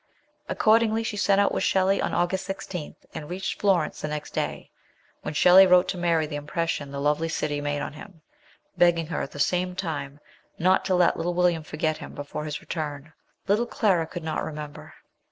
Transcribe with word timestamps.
Accordingly 0.49 1.03
she 1.03 1.15
set 1.15 1.37
out 1.37 1.51
with 1.53 1.63
Shelley 1.63 2.01
on 2.01 2.11
August 2.11 2.49
19, 2.49 2.95
and 3.13 3.29
reached 3.29 3.61
Florence 3.61 4.01
the 4.01 4.07
next 4.07 4.33
day, 4.33 4.71
when 5.21 5.35
Shelley 5.35 5.67
wrote 5.67 5.87
to 5.89 5.97
Mary 5.99 6.25
the 6.25 6.37
impression 6.37 6.89
the 6.89 6.99
lovely 6.99 7.29
city 7.29 7.61
made 7.61 7.81
on 7.83 7.93
him, 7.93 8.23
begging 8.75 9.05
her, 9.05 9.21
at 9.21 9.29
the 9.29 9.39
same 9.39 9.75
time, 9.75 10.19
not 10.57 10.83
to 10.85 10.95
let 10.95 11.17
little 11.17 11.35
William 11.35 11.61
forget 11.61 11.97
him 11.97 12.15
before 12.15 12.45
his 12.45 12.61
return 12.61 13.13
little 13.47 13.67
Clara 13.67 14.07
could 14.07 14.23
not 14.23 14.43
re 14.43 14.51
member. 14.51 14.95